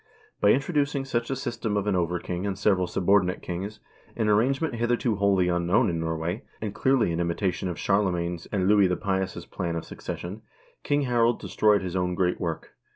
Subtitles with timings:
[0.39, 3.79] By introducing such a system of an over king and several subordinate kings,
[4.15, 8.67] an arrangement hitherto wholly unknown in Norway, and clearly an imitation of Charle magne's and
[8.67, 10.41] Louis the Pious' plan of succession,
[10.81, 12.71] King Harald destroyed his own great work.